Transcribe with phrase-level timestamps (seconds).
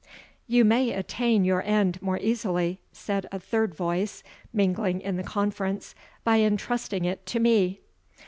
[0.47, 5.93] "You may attain your end more easily," said a third voice, mingling in the conference,
[6.23, 7.81] "by entrusting it to me."